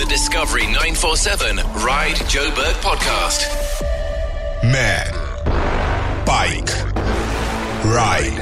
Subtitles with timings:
[0.00, 3.44] The Discovery 947 Ride Joburg podcast.
[4.62, 5.12] Man,
[6.24, 6.70] bike,
[7.84, 8.32] ride,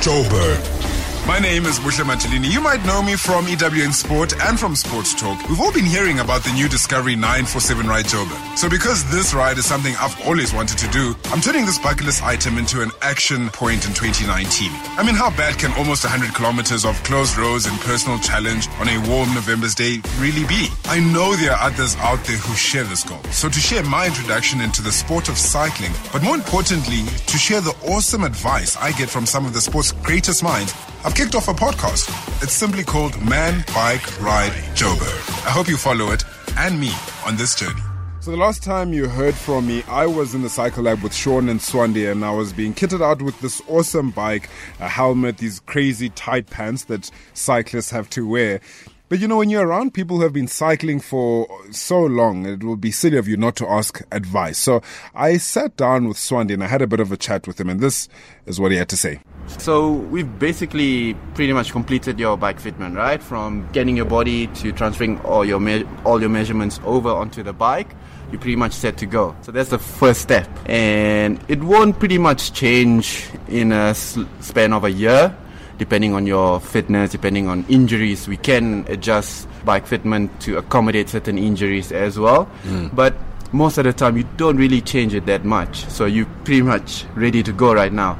[0.00, 0.85] Joburg.
[1.26, 2.52] My name is Buhle Madulini.
[2.52, 5.36] You might know me from EWN Sport and from Sports Talk.
[5.48, 8.56] We've all been hearing about the new Discovery 947 Ride Joburg.
[8.56, 12.06] So because this ride is something I've always wanted to do, I'm turning this bucket
[12.06, 14.70] list item into an action point in 2019.
[14.96, 18.86] I mean, how bad can almost 100 kilometers of closed roads and personal challenge on
[18.86, 20.68] a warm November's day really be?
[20.84, 23.20] I know there are others out there who share this goal.
[23.32, 27.60] So to share my introduction into the sport of cycling, but more importantly, to share
[27.60, 30.72] the awesome advice I get from some of the sport's greatest minds,
[31.06, 32.08] I've kicked off a podcast.
[32.42, 35.46] It's simply called Man, Bike, Ride, Joburg.
[35.46, 36.24] I hope you follow it
[36.56, 36.90] and me
[37.24, 37.80] on this journey.
[38.18, 41.48] So the last time you heard from me, I was in the CycleLab with Sean
[41.48, 44.50] and Suandi, and I was being kitted out with this awesome bike,
[44.80, 48.60] a helmet, these crazy tight pants that cyclists have to wear.
[49.08, 52.64] But you know, when you're around people who have been cycling for so long, it
[52.64, 54.58] will be silly of you not to ask advice.
[54.58, 54.82] So
[55.14, 57.70] I sat down with Suandi and I had a bit of a chat with him,
[57.70, 58.08] and this
[58.46, 59.20] is what he had to say.
[59.58, 63.22] So we've basically pretty much completed your bike fitment, right?
[63.22, 67.52] From getting your body to transferring all your me- all your measurements over onto the
[67.52, 67.94] bike,
[68.32, 69.36] you're pretty much set to go.
[69.42, 74.82] So that's the first step, and it won't pretty much change in a span of
[74.82, 75.32] a year,
[75.78, 78.28] depending on your fitness, depending on injuries.
[78.28, 82.94] We can adjust bike fitment to accommodate certain injuries as well, mm.
[82.94, 83.14] but
[83.52, 85.86] most of the time you don't really change it that much.
[85.86, 88.18] So you're pretty much ready to go right now.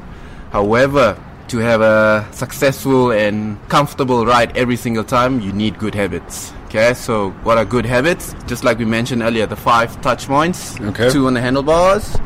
[0.51, 6.51] However, to have a successful and comfortable ride every single time, you need good habits.
[6.65, 8.35] Okay, so what are good habits?
[8.45, 10.79] Just like we mentioned earlier, the five touch points.
[10.81, 11.09] Okay.
[11.09, 12.17] Two on the handlebars,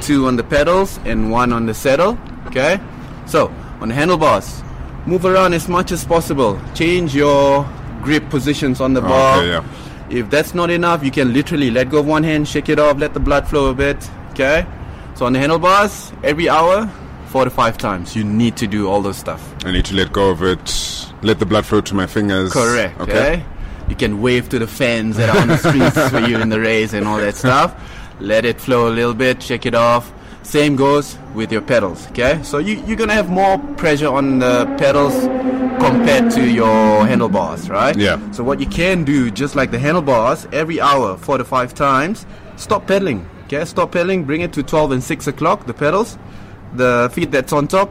[0.00, 2.16] two on the pedals, and one on the saddle.
[2.46, 2.80] Okay,
[3.26, 4.62] so on the handlebars,
[5.08, 6.60] move around as much as possible.
[6.74, 7.66] Change your
[8.02, 9.38] grip positions on the bar.
[9.38, 9.64] Okay, yeah.
[10.10, 12.98] If that's not enough, you can literally let go of one hand, shake it off,
[12.98, 13.96] let the blood flow a bit.
[14.30, 14.66] Okay,
[15.14, 16.86] so on the handlebars, every hour,
[17.28, 18.14] four to five times.
[18.14, 19.54] You need to do all those stuff.
[19.64, 22.52] I need to let go of it, let the blood flow to my fingers.
[22.52, 23.00] Correct.
[23.00, 23.36] Okay.
[23.36, 23.42] Eh?
[23.88, 26.60] You can wave to the fans that are on the streets for you in the
[26.60, 27.74] race and all that stuff.
[28.20, 30.12] Let it flow a little bit, shake it off.
[30.42, 32.40] Same goes with your pedals, okay?
[32.42, 35.14] So you, you're gonna have more pressure on the pedals
[35.78, 37.96] compared to your handlebars, right?
[37.96, 38.18] Yeah.
[38.32, 42.26] So what you can do, just like the handlebars, every hour, four to five times,
[42.56, 43.64] stop pedaling, okay?
[43.64, 46.18] Stop pedaling, bring it to 12 and 6 o'clock, the pedals,
[46.74, 47.90] the feet that's on top,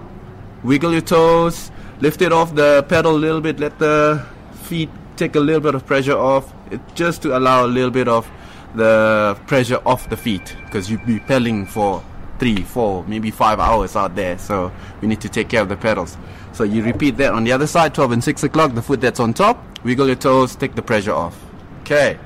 [0.64, 4.26] wiggle your toes, lift it off the pedal a little bit, let the
[4.64, 8.08] feet take a little bit of pressure off, it, just to allow a little bit
[8.08, 8.30] of
[8.76, 12.04] the pressure off the feet because you'll be pedaling for
[12.40, 14.38] three, four, maybe five hours out there.
[14.38, 14.72] So
[15.02, 16.18] we need to take care of the pedals.
[16.54, 19.20] So you repeat that on the other side, 12 and 6 o'clock, the foot that's
[19.20, 21.40] on top, wiggle your toes, take the pressure off.
[21.82, 22.18] Okay.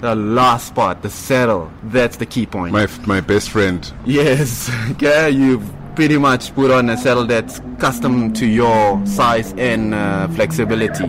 [0.00, 2.72] The last part, the saddle, that's the key point.
[2.72, 3.90] My, my best friend.
[4.04, 4.70] Yes.
[4.92, 5.30] Okay.
[5.30, 5.68] You've
[5.98, 11.08] pretty much put on a saddle that's custom to your size and uh, flexibility,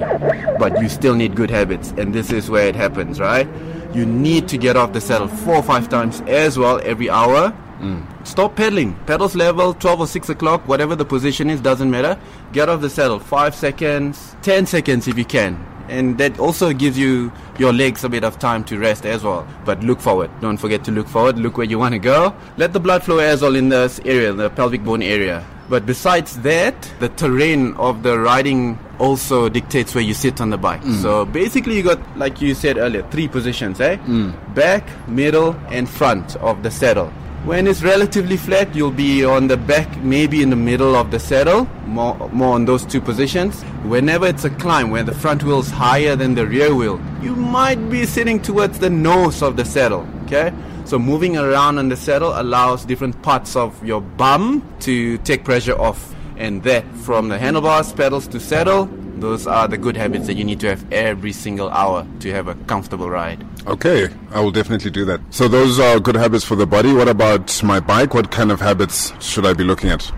[0.58, 3.48] but you still need good habits, and this is where it happens, right?
[3.94, 7.56] You need to get off the saddle four or five times as well every hour.
[7.80, 8.28] Mm.
[8.28, 8.96] Stop pedaling.
[9.06, 12.20] Pedals level, 12 or 6 o'clock, whatever the position is, doesn't matter.
[12.54, 13.20] Get off the saddle.
[13.20, 18.10] 5 seconds, 10 seconds if you can and that also gives you your legs a
[18.10, 19.48] bit of time to rest as well.
[19.66, 20.30] But look forward.
[20.42, 21.38] Don't forget to look forward.
[21.38, 22.34] Look where you want to go.
[22.58, 25.46] Let the blood flow as well in this area, the pelvic bone area.
[25.70, 30.58] But besides that, the terrain of the riding also dictates where you sit on the
[30.58, 30.82] bike.
[30.82, 31.02] Mm.
[31.02, 33.98] So basically, you got, like you said earlier, three positions, eh?
[33.98, 34.56] Mm.
[34.56, 37.14] Back, middle, and front of the saddle.
[37.46, 41.20] When it's relatively flat, you'll be on the back, maybe in the middle of the
[41.20, 43.64] saddle, more, more on those two positions.
[43.84, 47.36] Whenever it's a climb where the front wheel is higher than the rear wheel, you
[47.36, 50.54] might be sitting towards the nose of the saddle, okay?
[50.84, 55.80] So moving around on the saddle allows different parts of your bum to take pressure
[55.80, 56.14] off.
[56.36, 58.86] And that from the handlebars, pedals to saddle,
[59.22, 62.48] those are the good habits that you need to have every single hour to have
[62.48, 63.46] a comfortable ride.
[63.68, 65.22] Okay, I will definitely do that.
[65.30, 66.94] So those are good habits for the body.
[66.94, 68.14] What about my bike?
[68.14, 70.12] What kind of habits should I be looking at?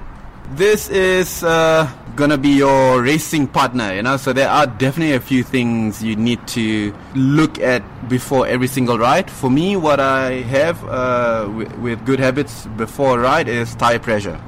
[0.55, 4.17] This is uh, gonna be your racing partner, you know.
[4.17, 8.97] So there are definitely a few things you need to look at before every single
[8.97, 9.31] ride.
[9.31, 13.99] For me, what I have uh, with, with good habits before a ride is tire
[13.99, 14.39] pressure.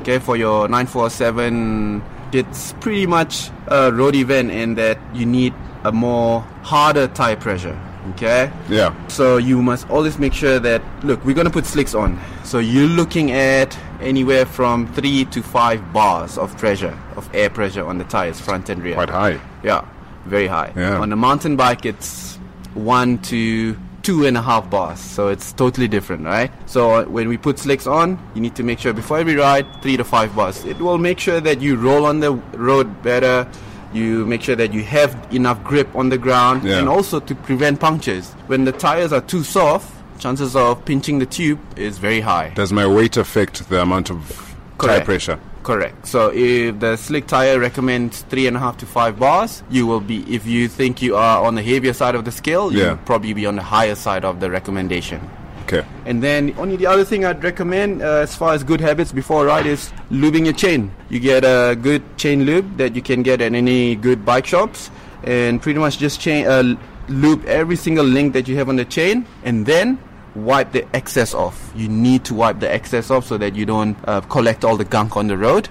[0.00, 2.02] Okay, for your 947
[2.34, 5.54] it's pretty much a road event in that you need
[5.84, 7.78] a more harder tire pressure.
[8.10, 8.50] Okay.
[8.68, 8.94] Yeah.
[9.08, 12.18] So you must always make sure that look, we're gonna put slicks on.
[12.44, 17.84] So you're looking at anywhere from three to five bars of pressure, of air pressure
[17.84, 18.94] on the tires, front and rear.
[18.94, 19.40] Quite high.
[19.62, 19.86] Yeah,
[20.24, 20.72] very high.
[20.74, 20.98] Yeah.
[20.98, 22.36] On a mountain bike, it's
[22.74, 23.76] one to
[24.08, 24.98] two and a half bars.
[24.98, 26.50] So it's totally different, right?
[26.64, 29.98] So when we put slicks on, you need to make sure before every ride, three
[29.98, 30.64] to five bars.
[30.64, 33.46] It will make sure that you roll on the road better.
[33.92, 36.78] You make sure that you have enough grip on the ground Yeah.
[36.78, 38.32] and also to prevent punctures.
[38.46, 42.52] When the tires are too soft, chances of pinching the tube is very high.
[42.54, 45.38] Does my weight affect the amount of tire pressure?
[45.68, 46.06] Correct.
[46.06, 50.00] So if the slick tire recommends three and a half to five bars, you will
[50.00, 50.24] be.
[50.34, 52.84] If you think you are on the heavier side of the scale, Yeah.
[52.96, 55.20] you'll probably be on the higher side of the recommendation.
[55.64, 55.84] Okay.
[56.06, 59.44] And then only the other thing I'd recommend uh, as far as good habits before
[59.44, 60.90] a ride is lubing your chain.
[61.10, 64.90] You get a good chain lube that you can get at any good bike shops,
[65.22, 66.64] and pretty much just chain uh,
[67.08, 69.98] lube every single link that you have on the chain, and then
[70.44, 71.72] wipe the excess off.
[71.74, 74.84] You need to wipe the excess off so that you don't uh, collect all the
[74.84, 75.68] gunk on the road.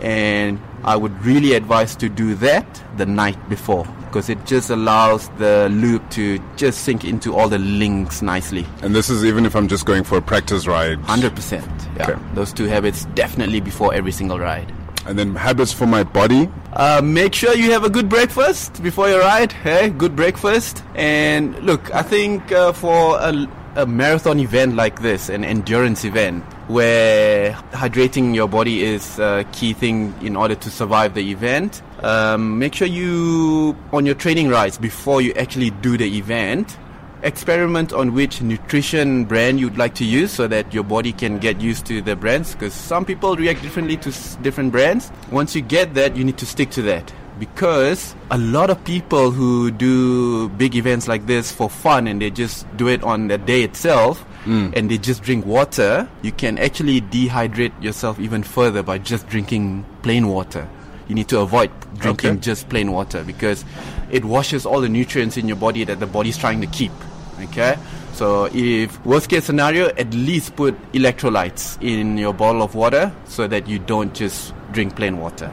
[0.00, 5.28] And I would really advise to do that the night before because it just allows
[5.38, 8.66] the lube to just sink into all the links nicely.
[8.82, 10.98] And this is even if I'm just going for a practice ride.
[11.00, 11.70] Hundred percent.
[11.96, 12.10] Yeah.
[12.10, 12.22] Okay.
[12.34, 14.72] Those two habits definitely before every single ride.
[15.06, 16.48] And then habits for my body.
[16.74, 19.50] Uh, make sure you have a good breakfast before your ride.
[19.50, 20.84] Hey, good breakfast.
[20.94, 26.44] And look, I think uh, for a, a marathon event like this, an endurance event,
[26.68, 32.58] where hydrating your body is a key thing in order to survive the event, um,
[32.58, 36.76] make sure you on your training rides before you actually do the event
[37.22, 41.60] experiment on which nutrition brand you'd like to use so that your body can get
[41.60, 44.10] used to the brands because some people react differently to
[44.42, 45.12] different brands.
[45.30, 49.32] Once you get that you need to stick to that because a lot of people
[49.32, 53.36] who do big events like this for fun and they just do it on the
[53.36, 54.72] day itself mm.
[54.76, 59.84] and they just drink water you can actually dehydrate yourself even further by just drinking
[60.02, 60.68] plain water
[61.08, 61.68] you need to avoid
[61.98, 62.40] drinking Okay.
[62.40, 63.64] just plain water because
[64.10, 66.92] it washes all the nutrients in your body that the body's trying to keep.
[67.40, 67.76] Okay?
[68.12, 73.48] So if worst case scenario, at least put electrolytes in your bottle of water so
[73.48, 75.50] that you don't just drink plain water.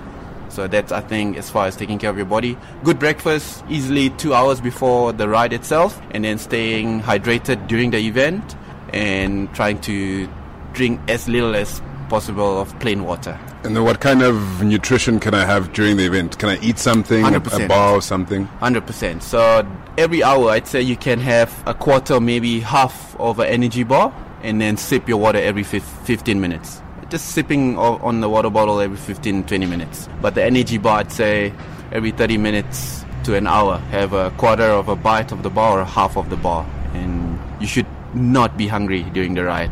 [0.50, 2.58] So that's I think as far as taking care of your body.
[2.84, 8.00] Good breakfast, easily two hours before the ride itself, and then staying hydrated during the
[8.00, 8.56] event
[8.94, 10.28] and trying to
[10.74, 13.40] drink as little as possible of plain water.
[13.64, 16.40] And then what kind of nutrition can I have during the event?
[16.40, 17.24] Can I eat something?
[17.24, 17.68] a- A 100%.
[17.68, 18.46] bar or something?
[18.60, 19.22] Hundred percent.
[19.22, 19.68] So
[19.98, 24.14] every hour, I'd say you can have a quarter, maybe half of an energy bar,
[24.44, 26.82] and then sip your water every fif- 15 minutes.
[27.10, 30.08] Just sipping on the water bottle every 15, 20 minutes.
[30.22, 31.54] But the energy bar, I'd say
[31.92, 35.82] every 30 minutes to an hour, have a quarter of a bite of the bar
[35.82, 39.72] or half of the bar, and you should not be hungry during the ride.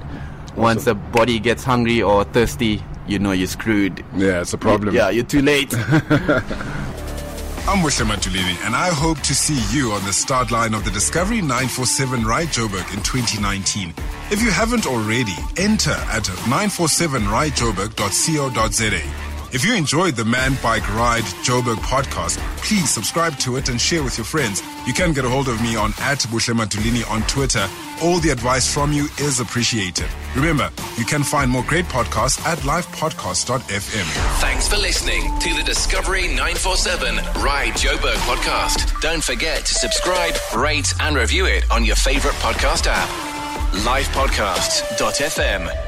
[0.55, 4.03] Once the body gets hungry or thirsty, you know you're screwed.
[4.15, 4.95] Yeah, it's a problem.
[4.95, 5.73] Yeah, you're too late.
[7.69, 10.91] I'm Buhle Madulini, and I hope to see you on the start line of the
[10.91, 13.93] Discovery 947 Ride Joburg in 2019.
[14.31, 19.26] If you haven't already, enter at 947ridejoburg.co.za.
[19.53, 24.03] If you enjoyed the Man Bike Ride Joburg podcast, please subscribe to it and share
[24.03, 24.61] with your friends.
[24.85, 27.65] You can get a hold of me on at Buhle Madulini on Twitter.
[28.03, 30.05] All the advice from you is appreciated.
[30.35, 34.05] Remember, you can find more great podcasts at livepodcast.fm.
[34.41, 38.99] Thanks for listening to the Discovery 947 Ride Joburg podcast.
[39.01, 43.09] Don't forget to subscribe, rate, and review it on your favorite podcast app.
[43.85, 45.86] Livepodcast.fm.